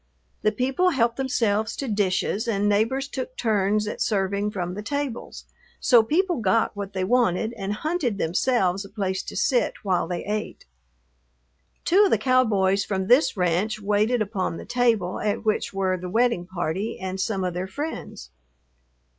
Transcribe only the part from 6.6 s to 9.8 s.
what they wanted and hunted themselves a place to sit